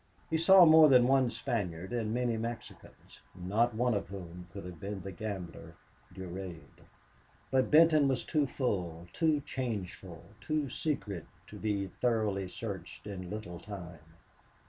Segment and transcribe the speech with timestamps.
[0.31, 4.79] He saw more than one Spaniard and many Mexicans, not one of whom could have
[4.79, 5.75] been the gambler
[6.11, 6.81] Durade.
[7.51, 13.59] But Benton was too full, too changeful, too secret to be thoroughly searched in little
[13.59, 14.15] time.